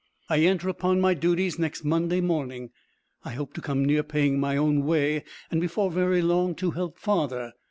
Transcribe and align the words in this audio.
I 0.29 0.39
enter 0.39 0.67
upon 0.67 0.99
my 0.99 1.13
duties 1.13 1.59
next 1.59 1.85
Monday 1.85 2.21
morning. 2.21 2.71
I 3.23 3.33
hope 3.33 3.53
to 3.53 3.61
come 3.61 3.85
near 3.85 4.01
paying 4.01 4.39
my 4.39 4.57
own 4.57 4.83
way, 4.83 5.23
and 5.51 5.61
before 5.61 5.91
very 5.91 6.23
long 6.23 6.55
to 6.55 6.71
help 6.71 6.97
father. 6.97 7.51